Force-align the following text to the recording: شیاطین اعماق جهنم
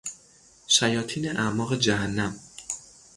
شیاطین 0.67 1.37
اعماق 1.37 1.75
جهنم 1.79 2.39